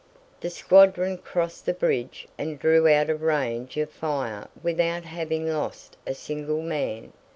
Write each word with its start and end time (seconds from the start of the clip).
The 0.39 0.49
squadron 0.49 1.19
crossed 1.19 1.67
the 1.67 1.75
bridge 1.75 2.27
and 2.35 2.57
drew 2.57 2.87
out 2.87 3.11
of 3.11 3.21
range 3.21 3.77
of 3.77 3.91
fire 3.91 4.47
without 4.63 5.03
having 5.03 5.47
lost 5.47 5.95
a 6.07 6.15
single 6.15 6.63
man. 6.63 7.13